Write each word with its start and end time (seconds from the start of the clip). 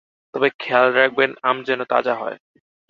তবে 0.33 0.47
খেয়াল 0.59 0.87
রাখবেন 0.93 1.29
আম 1.43 1.57
যেন 1.63 1.79
তাজা 1.83 2.13
হয়। 2.15 2.37